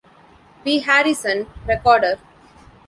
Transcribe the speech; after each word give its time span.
B. 0.63 0.79
Harrison, 0.79 1.45
Recorder. 1.67 2.17